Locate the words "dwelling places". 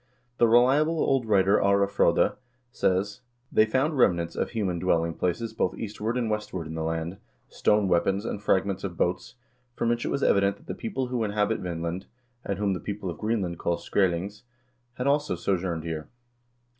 4.79-5.53